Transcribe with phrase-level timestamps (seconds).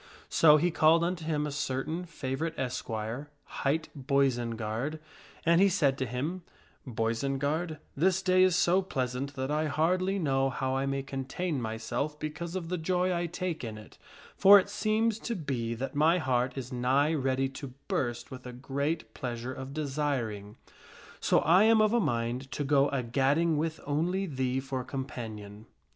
[0.29, 4.97] So he called unto him a certain favorite esquire, hight Boisenard,
[5.45, 6.41] and he said to him,"
[6.87, 12.17] Boisenard, this day is so pleasant that I hardly know how I may contain myself
[12.19, 13.99] because of the joy I take in it,
[14.35, 18.53] for it seems to be that my heart is nigh ready to burst with a
[18.53, 20.57] great pleasure of desiring.
[21.19, 25.67] So I am of a mind to go a gadding with only thee for companion."